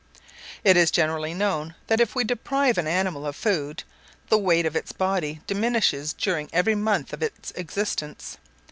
It 0.63 0.77
is 0.77 0.89
generally 0.89 1.35
known, 1.35 1.75
that 1.85 1.99
if 1.99 2.15
we 2.15 2.23
deprive 2.23 2.79
an 2.79 2.87
animal 2.87 3.27
of 3.27 3.35
food, 3.35 3.83
the 4.29 4.37
weight 4.39 4.65
of 4.65 4.75
its 4.75 4.91
body 4.91 5.41
diminishes 5.45 6.11
during 6.11 6.49
every 6.51 6.73
moment 6.73 7.13
of 7.13 7.21
its 7.21 7.51
existence. 7.51 8.39